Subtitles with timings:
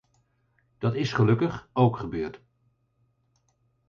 [0.77, 2.41] Dat is gelukkig ook gebeurd.